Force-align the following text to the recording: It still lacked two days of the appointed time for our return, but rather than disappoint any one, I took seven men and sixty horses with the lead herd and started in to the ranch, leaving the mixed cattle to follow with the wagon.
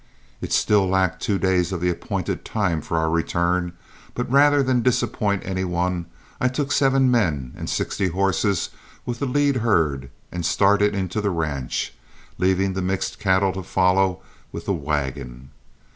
It 0.41 0.51
still 0.51 0.89
lacked 0.89 1.21
two 1.21 1.37
days 1.37 1.71
of 1.71 1.79
the 1.79 1.91
appointed 1.91 2.43
time 2.43 2.81
for 2.81 2.97
our 2.97 3.07
return, 3.11 3.73
but 4.15 4.27
rather 4.31 4.63
than 4.63 4.81
disappoint 4.81 5.43
any 5.45 5.63
one, 5.63 6.07
I 6.39 6.47
took 6.47 6.71
seven 6.71 7.11
men 7.11 7.53
and 7.55 7.69
sixty 7.69 8.07
horses 8.07 8.71
with 9.05 9.19
the 9.19 9.27
lead 9.27 9.57
herd 9.57 10.09
and 10.31 10.43
started 10.43 10.95
in 10.95 11.07
to 11.09 11.21
the 11.21 11.29
ranch, 11.29 11.93
leaving 12.39 12.73
the 12.73 12.81
mixed 12.81 13.19
cattle 13.19 13.53
to 13.53 13.61
follow 13.61 14.23
with 14.51 14.65
the 14.65 14.73
wagon. 14.73 15.51